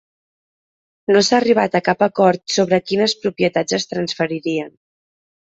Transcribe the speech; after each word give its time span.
No 1.13 1.21
s'ha 1.27 1.35
arribat 1.41 1.77
a 1.79 1.83
cap 1.89 2.01
acord 2.07 2.41
sobre 2.55 2.81
quines 2.89 3.15
propietats 3.27 3.79
es 3.79 3.89
transferirien. 3.93 4.77